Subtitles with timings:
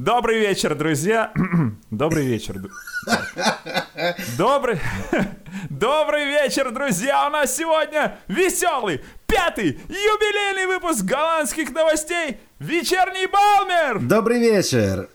[0.00, 1.32] Добрый вечер, друзья.
[1.90, 2.54] Добрый вечер.
[4.38, 4.78] Добрый...
[5.70, 7.26] Добрый вечер, друзья.
[7.26, 13.98] У нас сегодня веселый, пятый, юбилейный выпуск голландских новостей «Вечерний Балмер».
[13.98, 15.08] Добрый вечер.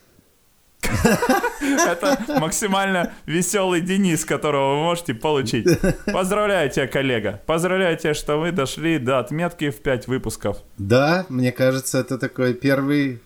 [0.81, 5.65] Это максимально веселый Денис, которого вы можете получить.
[6.11, 7.41] Поздравляю тебя, коллега.
[7.45, 10.57] Поздравляю тебя, что вы дошли до отметки в 5 выпусков.
[10.77, 13.21] Да, мне кажется, это такой первый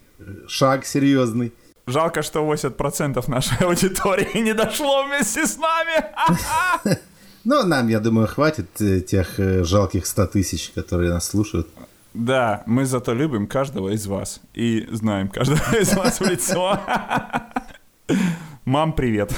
[0.47, 1.53] шаг серьезный.
[1.87, 6.97] Жалко, что 80% нашей аудитории не дошло вместе с нами.
[7.49, 11.69] Ну, нам, я думаю, хватит э, тех э, жалких 100 тысяч, которые нас слушают.
[12.13, 14.41] Да, мы зато любим каждого из вас.
[14.53, 16.77] И знаем каждого из вас в лицо.
[18.65, 19.31] Мам, привет.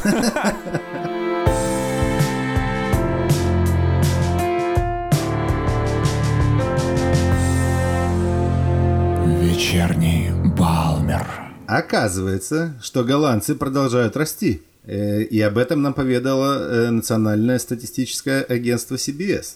[9.44, 11.26] Вечерний Балмер.
[11.68, 14.62] Оказывается, что голландцы продолжают расти.
[14.84, 19.56] Э, И об этом нам поведало э, Национальное статистическое агентство CBS.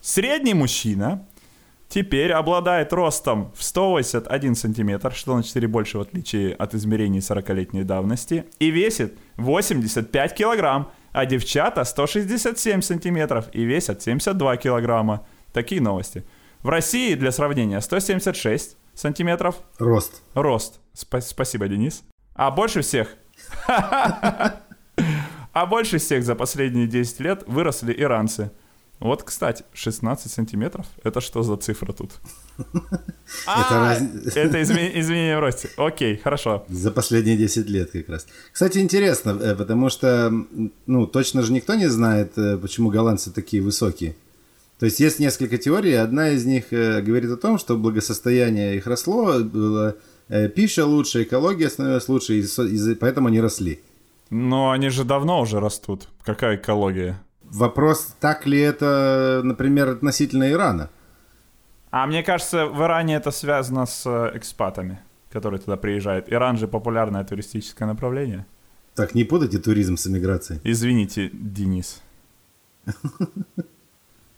[0.00, 1.26] Средний мужчина
[1.88, 7.84] теперь обладает ростом в 181 сантиметр, что на 4 больше в отличие от измерений 40-летней
[7.84, 15.26] давности, и весит 85 килограмм, а девчата 167 сантиметров и весят 72 килограмма.
[15.52, 16.24] Такие новости.
[16.62, 20.22] В России, для сравнения, 176 сантиметров Рост.
[20.34, 20.80] рост.
[20.94, 22.02] Спа- спасибо, Денис.
[22.34, 23.08] А больше всех...
[25.54, 28.50] А больше всех за последние 10 лет выросли иранцы.
[29.00, 30.86] Вот, кстати, 16 сантиметров.
[31.02, 32.12] Это что за цифра тут?
[33.46, 33.94] А,
[34.34, 35.68] Это изме- изменение в росте.
[35.76, 36.64] Окей, хорошо.
[36.68, 38.26] За последние 10 лет как раз.
[38.52, 40.30] Кстати, интересно, э, потому что,
[40.86, 44.14] ну, точно же никто не знает, э, почему голландцы такие высокие.
[44.82, 48.88] То есть есть несколько теорий, одна из них э, говорит о том, что благосостояние их
[48.88, 49.94] росло, было
[50.28, 53.80] э, пища лучше, экология становилась лучше, и из-за- поэтому они росли.
[54.30, 56.08] Но они же давно уже растут.
[56.24, 57.22] Какая экология?
[57.44, 60.90] Вопрос, так ли это, например, относительно Ирана?
[61.92, 64.98] А мне кажется, в Иране это связано с э, экспатами,
[65.30, 66.26] которые туда приезжают.
[66.28, 68.46] Иран же популярное туристическое направление.
[68.96, 70.60] Так, не путайте туризм с эмиграцией.
[70.64, 72.02] Извините, Денис.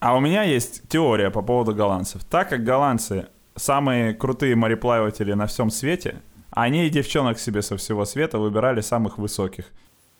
[0.05, 2.25] А у меня есть теория по поводу голландцев.
[2.25, 6.21] Так как голландцы самые крутые мореплаватели на всем свете,
[6.51, 9.65] они и девчонок себе со всего света выбирали самых высоких.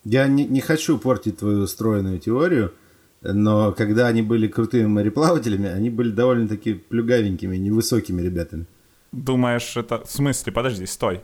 [0.03, 2.73] Я не, не хочу портить твою стройную теорию,
[3.21, 8.65] но когда они были крутыми мореплавателями, они были довольно-таки плюгавенькими, невысокими ребятами.
[9.13, 10.03] Думаешь, это...
[10.03, 10.51] В смысле?
[10.51, 11.21] Подожди, стой.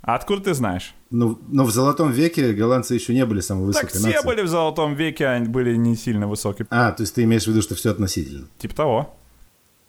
[0.00, 0.94] А откуда ты знаешь?
[1.10, 4.26] Ну, но в золотом веке голландцы еще не были самой Так высокой все нацией.
[4.26, 6.66] были в золотом веке, они были не сильно высокие.
[6.70, 8.46] А, то есть ты имеешь в виду, что все относительно.
[8.58, 9.14] Типа того.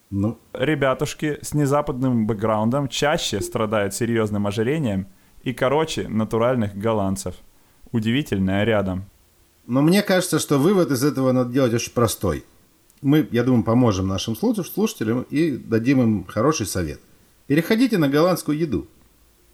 [0.09, 5.08] Ну, Ребятушки с незападным бэкграундом чаще страдают серьезным ожирением
[5.44, 7.36] и короче натуральных голландцев.
[7.91, 9.06] Удивительное рядом.
[9.68, 12.44] но мне кажется, что вывод из этого надо делать очень простой.
[13.02, 17.00] Мы, я думаю, поможем нашим слуш- слушателям и дадим им хороший совет.
[17.47, 18.88] Переходите на голландскую еду.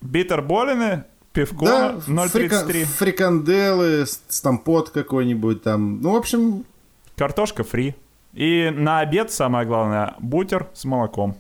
[0.05, 6.01] Битерболины, пивко Да, фрика- 0,33, фриканделы, стампот какой-нибудь там.
[6.01, 6.63] Ну, в общем,
[7.17, 7.95] картошка фри.
[8.33, 11.35] И на обед, самое главное, бутер с молоком.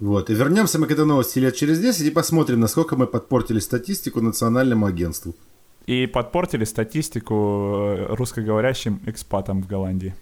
[0.00, 3.58] Вот, и вернемся мы к этой новости лет через 10 и посмотрим, насколько мы подпортили
[3.60, 5.34] статистику национальному агентству.
[5.86, 10.14] И подпортили статистику э, русскоговорящим экспатам в Голландии.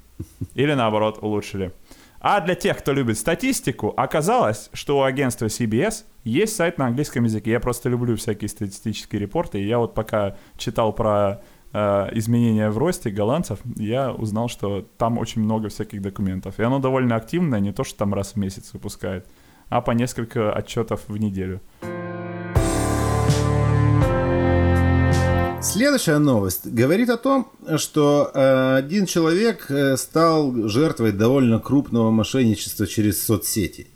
[0.54, 1.72] Или наоборот, улучшили.
[2.20, 7.24] А для тех, кто любит статистику, оказалось, что у агентства CBS есть сайт на английском
[7.24, 7.52] языке.
[7.52, 9.60] Я просто люблю всякие статистические репорты.
[9.60, 11.42] И я вот пока читал про
[11.72, 16.58] э, изменения в росте голландцев, я узнал, что там очень много всяких документов.
[16.58, 19.26] И оно довольно активное, не то, что там раз в месяц выпускает,
[19.68, 21.60] а по несколько отчетов в неделю.
[25.60, 32.86] Следующая новость говорит о том, что э, один человек э, стал жертвой довольно крупного мошенничества
[32.86, 33.88] через соцсети.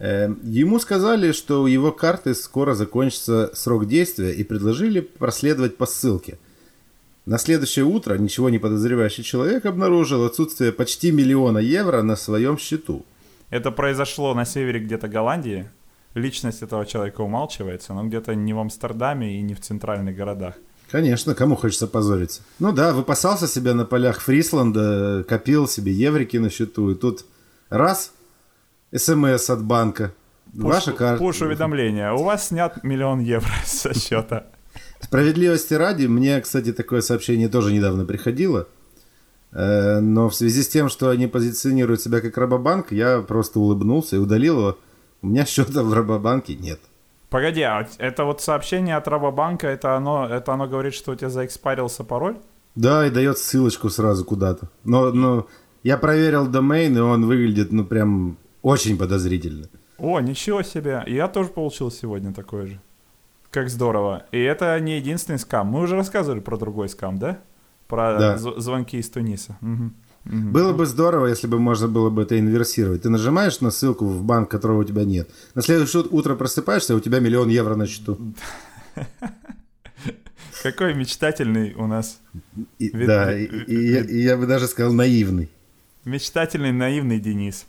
[0.00, 5.86] Э, ему сказали, что у его карты скоро закончится срок действия и предложили проследовать по
[5.86, 6.36] ссылке.
[7.26, 13.06] На следующее утро ничего не подозревающий человек обнаружил отсутствие почти миллиона евро на своем счету.
[13.50, 15.70] Это произошло на севере где-то Голландии.
[16.14, 20.54] Личность этого человека умалчивается, но где-то не в Амстердаме и не в центральных городах.
[20.90, 22.42] Конечно, кому хочется позориться.
[22.58, 27.24] Ну да, выпасался себя на полях Фрисланда, копил себе еврики на счету, и тут
[27.68, 28.12] раз,
[28.94, 30.12] смс от банка,
[30.52, 31.18] ваша карта.
[31.18, 32.12] Пуш-уведомление.
[32.12, 34.46] У вас снят миллион евро со счета.
[35.00, 38.68] Справедливости ради, мне, кстати, такое сообщение тоже недавно приходило.
[39.52, 44.16] Э, Но в связи с тем, что они позиционируют себя как Рабобанк, я просто улыбнулся
[44.16, 44.78] и удалил его.
[45.22, 46.80] У меня счета в Рабобанке нет.
[47.34, 51.30] Погоди, а это вот сообщение от Рабобанка, это оно, это оно говорит, что у тебя
[51.30, 52.36] заэкспарился пароль?
[52.76, 54.70] Да, и дает ссылочку сразу куда-то.
[54.84, 55.48] Но, но
[55.82, 59.66] я проверил домейн, и он выглядит, ну, прям очень подозрительно.
[59.98, 61.02] О, ничего себе.
[61.08, 62.80] Я тоже получил сегодня такое же.
[63.50, 64.26] Как здорово.
[64.30, 65.66] И это не единственный скам.
[65.66, 67.40] Мы уже рассказывали про другой скам, да?
[67.88, 68.38] Про Да.
[68.38, 69.58] звонки из Туниса.
[70.24, 70.52] Мгм.
[70.52, 73.02] Было бы здорово, если бы можно было бы это инверсировать.
[73.02, 75.28] Ты нажимаешь на ссылку в банк, которого у тебя нет.
[75.54, 78.18] На следующее утро просыпаешься, а у тебя миллион евро на счету.
[80.62, 82.20] Какой мечтательный у нас.
[82.78, 85.50] И- Вид- да, и, и я, и я бы даже сказал наивный.
[86.06, 87.66] Мечтательный, наивный Денис.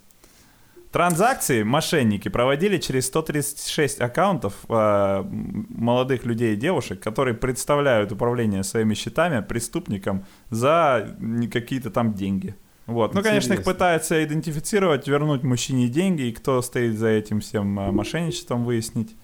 [0.92, 8.94] Транзакции мошенники проводили через 136 аккаунтов э, молодых людей и девушек, которые представляют управление своими
[8.94, 11.16] счетами преступникам за
[11.52, 12.54] какие-то там деньги.
[12.86, 13.14] Вот.
[13.14, 17.90] Ну, конечно, их пытаются идентифицировать, вернуть мужчине деньги, и кто стоит за этим всем э,
[17.90, 19.16] мошенничеством, выяснить.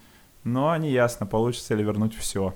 [0.43, 2.53] Но не ясно, получится ли вернуть все.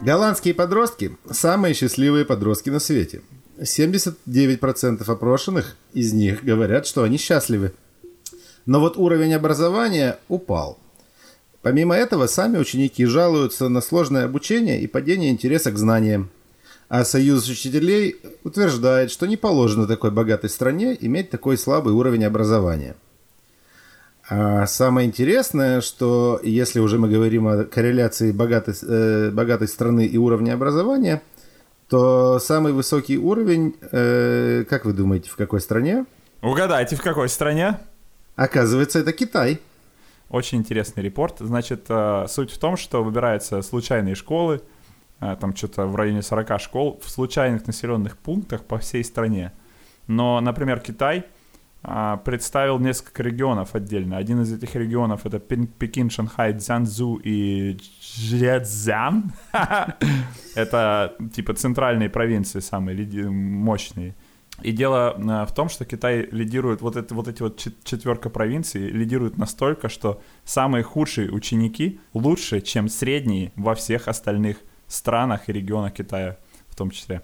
[0.00, 3.22] Голландские подростки– самые счастливые подростки на свете.
[3.58, 7.72] 79% опрошенных из них говорят, что они счастливы.
[8.66, 10.78] Но вот уровень образования упал.
[11.62, 16.30] Помимо этого, сами ученики жалуются на сложное обучение и падение интереса к знаниям.
[16.88, 22.94] А Союз учителей утверждает, что не положено такой богатой стране иметь такой слабый уровень образования.
[24.28, 30.16] А самое интересное, что если уже мы говорим о корреляции богатой, э, богатой страны и
[30.16, 31.22] уровня образования,
[31.88, 36.04] то самый высокий уровень, э, как вы думаете, в какой стране?
[36.42, 37.78] Угадайте, в какой стране?
[38.34, 39.60] Оказывается, это Китай.
[40.28, 41.36] Очень интересный репорт.
[41.38, 44.60] Значит, э, суть в том, что выбираются случайные школы,
[45.20, 49.52] э, там что-то в районе 40 школ, в случайных населенных пунктах по всей стране.
[50.08, 51.24] Но, например, Китай
[52.24, 54.16] представил несколько регионов отдельно.
[54.16, 59.32] Один из этих регионов это Пекин, Шанхай, Цзянцзу и Чжэцзян.
[60.56, 62.96] Это типа центральные провинции самые
[63.30, 64.16] мощные.
[64.62, 68.30] И дело э, в том, что Китай лидирует, вот, это, вот эти вот чет- четверка
[68.30, 74.56] провинций лидирует настолько, что самые худшие ученики лучше, чем средние во всех остальных
[74.86, 76.38] странах и регионах Китая
[76.68, 77.22] в том числе.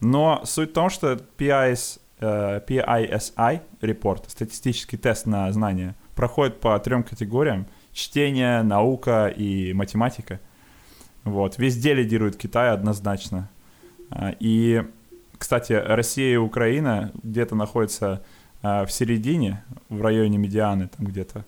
[0.00, 7.02] Но суть в том, что PIS, PISI репорт, статистический тест на знания, проходит по трем
[7.02, 7.66] категориям.
[7.92, 10.40] Чтение, наука и математика.
[11.24, 11.58] Вот.
[11.58, 13.50] Везде лидирует Китай однозначно.
[14.10, 14.84] А, И,
[15.38, 18.22] кстати, Россия и Украина где-то находятся
[18.62, 21.44] а, в середине, в районе медианы там где-то.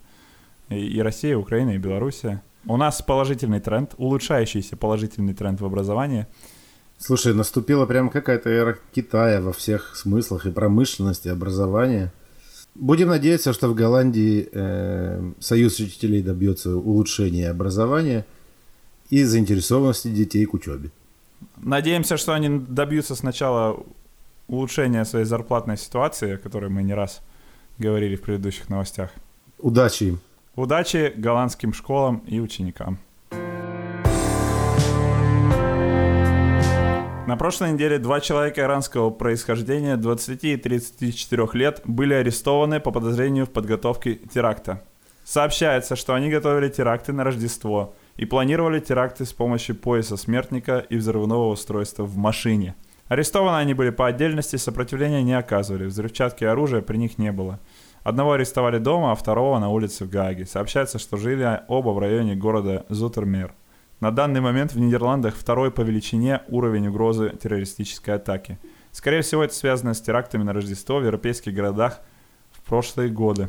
[0.69, 2.43] И Россия, и Украина, и Белоруссия.
[2.67, 6.27] У нас положительный тренд, улучшающийся положительный тренд в образовании.
[6.99, 12.13] Слушай, наступила прям какая-то эра Китая во всех смыслах и промышленности, и образования.
[12.75, 18.27] Будем надеяться, что в Голландии э, Союз учителей добьется улучшения образования
[19.11, 20.91] и заинтересованности детей к учебе.
[21.57, 23.81] Надеемся, что они добьются сначала
[24.49, 27.21] улучшения своей зарплатной ситуации, о которой мы не раз
[27.79, 29.11] говорили в предыдущих новостях.
[29.59, 30.21] Удачи им!
[30.57, 32.99] Удачи голландским школам и ученикам.
[37.29, 43.45] На прошлой неделе два человека иранского происхождения 20 и 34 лет были арестованы по подозрению
[43.45, 44.83] в подготовке теракта.
[45.25, 50.97] Сообщается, что они готовили теракты на Рождество и планировали теракты с помощью пояса смертника и
[50.97, 52.75] взрывного устройства в машине.
[53.09, 57.61] Арестованы они были по отдельности, сопротивления не оказывали, взрывчатки и оружия при них не было.
[58.05, 60.47] Одного арестовали дома, а второго на улице в Гааге.
[60.47, 63.53] Сообщается, что жили оба в районе города Зутермер.
[64.01, 68.59] На данный момент в Нидерландах второй по величине уровень угрозы террористической атаки.
[68.93, 72.01] Скорее всего, это связано с терактами на Рождество в европейских городах
[72.53, 73.49] в прошлые годы.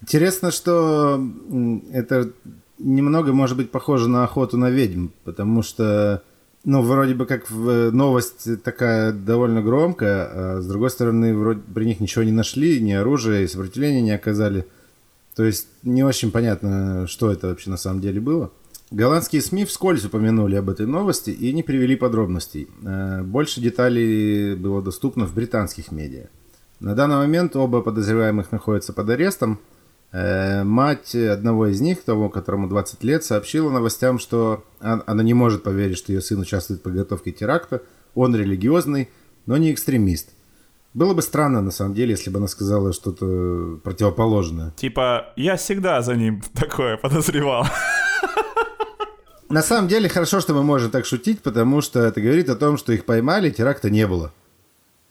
[0.00, 1.24] Интересно, что
[1.92, 2.32] это
[2.78, 6.24] немного может быть похоже на охоту на ведьм, потому что,
[6.64, 11.84] ну, вроде бы как э, новость такая довольно громкая, а с другой стороны, вроде при
[11.84, 14.66] них ничего не нашли, ни оружия, и сопротивления не оказали.
[15.36, 18.50] То есть не очень понятно, что это вообще на самом деле было.
[18.92, 22.68] Голландские СМИ вскользь упомянули об этой новости и не привели подробностей.
[22.84, 26.26] Э, Больше деталей было доступно в британских медиа.
[26.78, 29.58] На данный момент оба подозреваемых находятся под арестом.
[30.12, 35.32] Э, Мать одного из них, того, которому 20 лет, сообщила новостям, что он- она не
[35.32, 37.80] может поверить, что ее сын участвует в подготовке теракта.
[38.14, 39.08] Он религиозный,
[39.46, 40.28] но не экстремист.
[40.92, 44.72] Было бы странно, на самом деле, если бы она сказала что-то противоположное.
[44.76, 47.64] Типа, я всегда за ним такое подозревал.
[49.52, 52.78] На самом деле, хорошо, что мы можем так шутить, потому что это говорит о том,
[52.78, 54.32] что их поймали, теракта не было.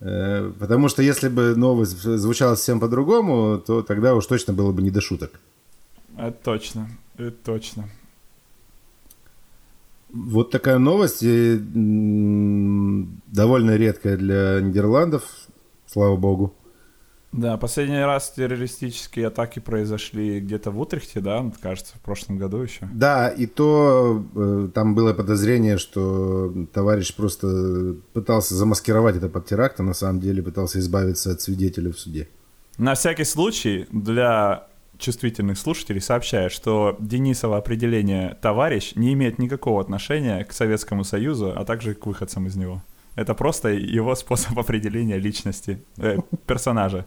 [0.00, 4.82] Э, потому что если бы новость звучала совсем по-другому, то тогда уж точно было бы
[4.82, 5.38] не до шуток.
[6.18, 7.88] Это точно, это точно.
[10.12, 11.58] Вот такая новость, и,
[13.28, 15.22] довольно редкая для Нидерландов,
[15.86, 16.52] слава богу.
[17.32, 22.88] Да, последний раз террористические атаки произошли где-то в Утрехте, да, кажется, в прошлом году еще.
[22.92, 29.80] Да, и то э, там было подозрение, что товарищ просто пытался замаскировать это под теракт,
[29.80, 32.28] а на самом деле пытался избавиться от свидетелей в суде.
[32.76, 34.66] На всякий случай, для
[34.98, 41.64] чувствительных слушателей сообщаю, что Денисово определение «товарищ» не имеет никакого отношения к Советскому Союзу, а
[41.64, 42.82] также к выходцам из него.
[43.14, 47.06] Это просто его способ определения личности, э, персонажа.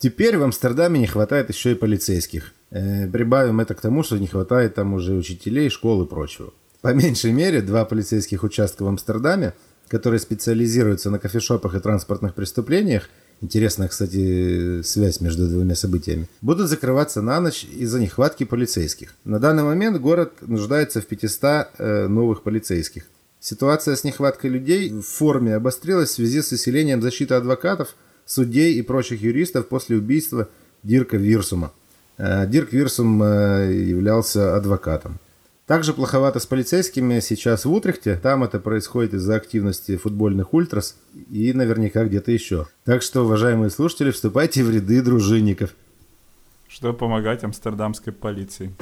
[0.00, 2.54] Теперь в Амстердаме не хватает еще и полицейских.
[2.70, 6.54] Э, прибавим это к тому, что не хватает там уже учителей, школ и прочего.
[6.80, 9.52] По меньшей мере, два полицейских участка в Амстердаме,
[9.88, 13.10] которые специализируются на кофешопах и транспортных преступлениях,
[13.42, 19.14] интересная, кстати, связь между двумя событиями, будут закрываться на ночь из-за нехватки полицейских.
[19.24, 21.42] На данный момент город нуждается в 500
[21.76, 23.04] э, новых полицейских.
[23.38, 27.96] Ситуация с нехваткой людей в форме обострилась в связи с усилением защиты адвокатов,
[28.30, 30.48] судей и прочих юристов после убийства
[30.84, 31.72] Дирка Вирсума.
[32.16, 35.18] Э, Дирк Вирсум э, являлся адвокатом.
[35.66, 38.16] Также плоховато с полицейскими сейчас в Утрехте.
[38.16, 40.96] Там это происходит из-за активности футбольных ультрас
[41.30, 42.66] и наверняка где-то еще.
[42.84, 45.74] Так что, уважаемые слушатели, вступайте в ряды дружинников.
[46.68, 48.74] Чтобы помогать амстердамской полиции.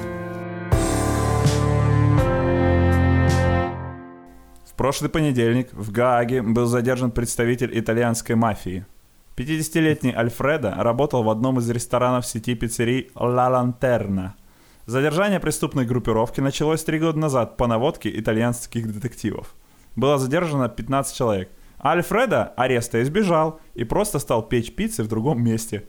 [4.79, 8.85] прошлый понедельник в Гааге был задержан представитель итальянской мафии.
[9.39, 14.35] 50-летний Альфредо работал в одном из ресторанов сети пиццерий «Ла Лантерна».
[14.85, 19.55] Задержание преступной группировки началось три года назад по наводке итальянских детективов.
[19.95, 21.49] Было задержано 15 человек.
[21.77, 25.85] А Альфредо ареста избежал и просто стал печь пиццы в другом месте.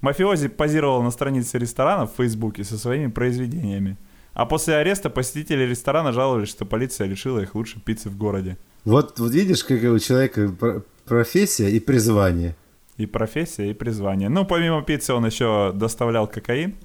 [0.00, 3.96] Мафиози позировал на странице ресторана в Фейсбуке со своими произведениями–
[4.34, 8.58] а после ареста посетители ресторана жаловались, что полиция лишила их лучшей пиццы в городе.
[8.84, 12.56] Вот, вот видишь, как у человека профессия и призвание.
[12.96, 14.28] И профессия, и призвание.
[14.28, 16.76] Ну, помимо пиццы он еще доставлял кокаин.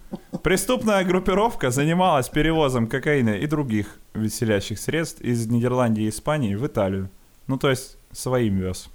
[0.43, 7.09] Преступная группировка занималась перевозом кокаина и других веселящих средств из Нидерландии и Испании в Италию.
[7.45, 8.89] Ну, то есть своим вез.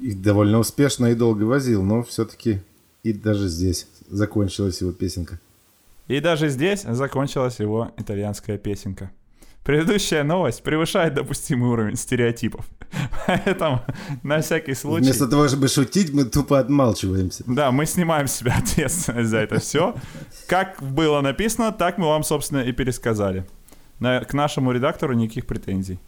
[0.00, 2.60] И довольно успешно и долго возил, но все-таки
[3.02, 5.40] и даже здесь закончилась его песенка.
[6.08, 9.10] И даже здесь закончилась его итальянская песенка.
[9.68, 12.64] Предыдущая новость превышает допустимый уровень стереотипов.
[13.26, 13.84] Поэтому
[14.22, 15.04] на всякий случай...
[15.04, 17.44] Вместо того, чтобы шутить, мы тупо отмалчиваемся.
[17.46, 19.94] Да, мы снимаем с себя ответственность за это все.
[20.46, 23.46] Как было написано, так мы вам, собственно, и пересказали.
[23.98, 25.98] На, к нашему редактору никаких претензий.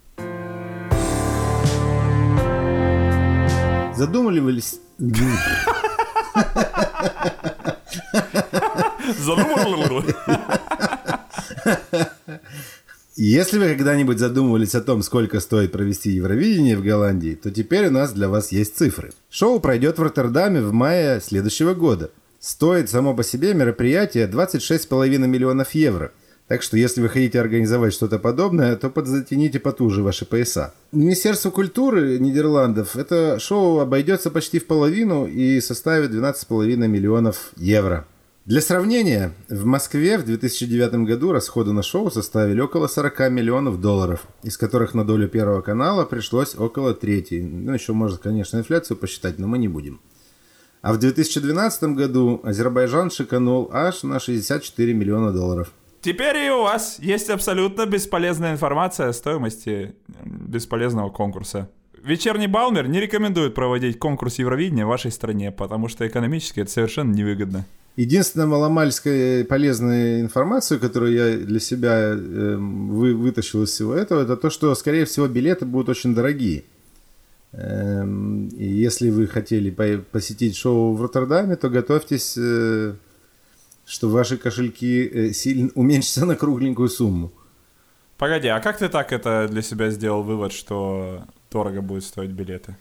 [3.95, 4.81] Задумывались...
[13.23, 17.91] Если вы когда-нибудь задумывались о том, сколько стоит провести Евровидение в Голландии, то теперь у
[17.91, 19.13] нас для вас есть цифры.
[19.29, 22.13] Шоу пройдет в Роттердаме в мае следующего года.
[22.39, 26.13] Стоит само по себе мероприятие 26,5 миллионов евро.
[26.49, 30.73] Так что, если вы хотите организовать что-то подобное, то подзатяните потуже ваши пояса.
[30.91, 38.07] Министерство культуры Нидерландов это шоу обойдется почти в половину и составит 12,5 миллионов евро.
[38.47, 44.27] Для сравнения, в Москве в 2009 году расходы на шоу составили около 40 миллионов долларов,
[44.43, 47.35] из которых на долю Первого канала пришлось около трети.
[47.35, 50.01] Ну, еще можно, конечно, инфляцию посчитать, но мы не будем.
[50.81, 55.71] А в 2012 году Азербайджан шиканул аж на 64 миллиона долларов.
[56.01, 59.95] Теперь и у вас есть абсолютно бесполезная информация о стоимости
[60.25, 61.69] бесполезного конкурса.
[62.03, 67.13] Вечерний Балмер не рекомендует проводить конкурс Евровидения в вашей стране, потому что экономически это совершенно
[67.13, 67.67] невыгодно.
[68.01, 74.39] Единственная маломальская полезная информация, которую я для себя э, вы, вытащил из всего этого, это
[74.39, 76.65] то, что, скорее всего, билеты будут очень дорогие.
[77.53, 82.95] Эм, и если вы хотели по посетить шоу в Роттердаме, то готовьтесь, э,
[83.85, 87.31] что ваши кошельки э, сильно уменьшатся на кругленькую сумму.
[88.17, 92.79] Погоди, а как ты так это для себя сделал вывод, что дорого будет стоить билеты?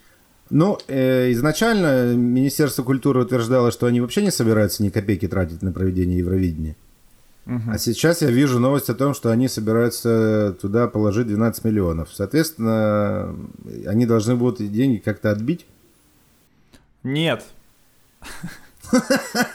[0.49, 5.71] Ну, э, изначально Министерство культуры утверждало, что они вообще не собираются ни копейки тратить на
[5.71, 6.75] проведение Евровидения.
[7.45, 7.71] Угу.
[7.71, 12.09] А сейчас я вижу новость о том, что они собираются туда положить 12 миллионов.
[12.13, 13.35] Соответственно,
[13.85, 15.65] они должны будут деньги как-то отбить.
[17.03, 17.45] Нет.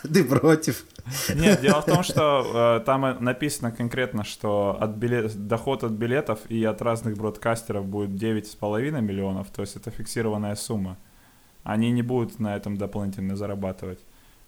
[0.03, 0.85] Ты против?
[1.35, 6.41] Нет, дело в том, что э, там написано конкретно, что от билет, доход от билетов
[6.49, 10.97] и от разных бродкастеров будет 9,5 миллионов, то есть это фиксированная сумма.
[11.63, 13.99] Они не будут на этом дополнительно зарабатывать.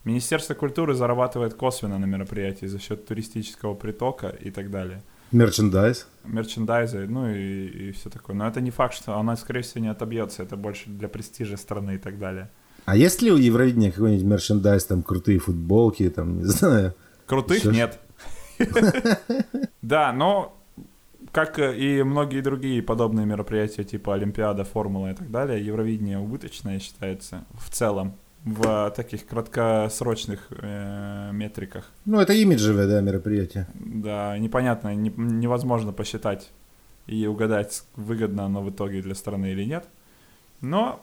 [0.03, 5.01] Министерство культуры зарабатывает косвенно на мероприятии за счет туристического притока и так далее.
[5.31, 6.07] Мерчендайз.
[6.23, 8.35] Мерчендайзы, ну и, и все такое.
[8.35, 10.43] Но это не факт, что она, скорее всего, не отобьется.
[10.43, 12.49] Это больше для престижа страны и так далее.
[12.87, 16.95] А есть ли у Евровидения какой-нибудь мерчендайз, там крутые футболки, там, не знаю?
[17.25, 17.99] Крутых нет.
[19.81, 20.57] Да, но
[21.33, 27.43] как и многие другие подобные мероприятия, типа Олимпиада, Формула и так далее, Евровидение убыточное считается
[27.59, 28.15] в целом
[28.45, 31.91] в таких краткосрочных э, метриках.
[32.05, 33.67] Ну, это имиджевое, да, мероприятие.
[33.73, 36.51] Да, непонятно, не, невозможно посчитать
[37.05, 39.83] и угадать, выгодно оно в итоге для страны или нет.
[40.61, 41.01] Но,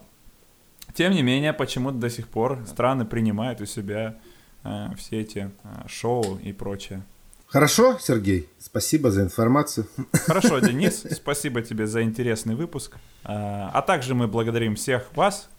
[0.93, 4.15] тем не менее, почему-то до сих пор страны принимают у себя
[4.63, 7.03] э, все эти э, шоу и прочее.
[7.47, 9.87] Хорошо, Сергей, спасибо за информацию.
[10.25, 12.97] Хорошо, Денис, спасибо тебе за интересный выпуск.
[13.23, 15.49] А, а также мы благодарим всех вас,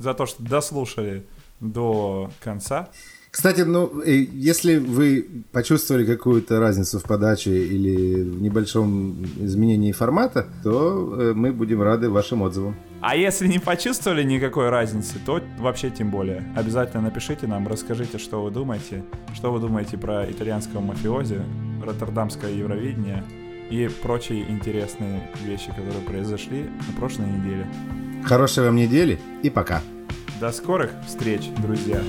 [0.00, 1.24] за то, что дослушали
[1.60, 2.88] до конца.
[3.30, 10.48] Кстати, ну, э, если вы почувствовали какую-то разницу в подаче или в небольшом изменении формата,
[10.64, 12.74] то э, мы будем рады вашим отзывам.
[13.02, 16.44] А если не почувствовали никакой разницы, то вообще тем более.
[16.54, 19.04] Обязательно напишите нам, расскажите, что вы думаете,
[19.34, 21.40] что вы думаете про итальянского мафиози,
[21.82, 23.24] роттердамское Евровидение
[23.70, 27.66] и прочие интересные вещи, которые произошли на прошлой неделе.
[28.22, 29.80] Хорошей вам недели и пока.
[30.38, 32.02] До скорых встреч, друзья.